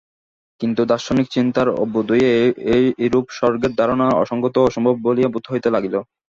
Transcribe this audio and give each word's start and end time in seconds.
কিন্তু 0.61 0.81
দার্শনিক 0.85 1.27
চিন্তার 1.35 1.67
অভ্যুদয়ে 1.77 2.31
এইরূপ 2.99 3.25
স্বর্গের 3.37 3.73
ধারণা 3.79 4.07
অসঙ্গত 4.23 4.55
ও 4.57 4.67
অসম্ভব 4.69 4.95
বলিয়া 5.05 5.29
বোধ 5.33 5.45
হইতে 5.49 5.69
লাগিল। 5.75 5.95